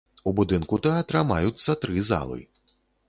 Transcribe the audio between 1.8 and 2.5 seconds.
тры залы.